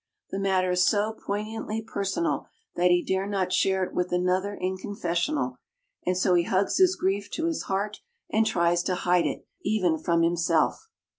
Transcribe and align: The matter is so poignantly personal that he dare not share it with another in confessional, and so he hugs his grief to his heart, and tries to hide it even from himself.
The 0.31 0.39
matter 0.39 0.71
is 0.71 0.83
so 0.83 1.13
poignantly 1.13 1.83
personal 1.83 2.47
that 2.75 2.89
he 2.89 3.05
dare 3.05 3.27
not 3.27 3.53
share 3.53 3.83
it 3.83 3.93
with 3.93 4.11
another 4.11 4.55
in 4.55 4.75
confessional, 4.75 5.57
and 6.07 6.17
so 6.17 6.33
he 6.33 6.41
hugs 6.41 6.77
his 6.77 6.95
grief 6.95 7.29
to 7.33 7.45
his 7.45 7.65
heart, 7.69 7.99
and 8.31 8.43
tries 8.43 8.81
to 8.85 8.95
hide 8.95 9.27
it 9.27 9.45
even 9.63 9.99
from 9.99 10.23
himself. 10.23 10.87